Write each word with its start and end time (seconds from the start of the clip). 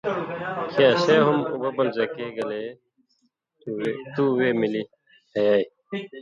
کھیں 0.71 0.89
اسے 0.93 1.15
ہم 1.25 1.37
اُببل 1.53 1.87
زکہ 1.97 2.25
گلے 2.35 2.61
تُو 4.15 4.23
وے 4.37 4.49
ملی 4.59 4.81
کھیائ، 5.31 5.63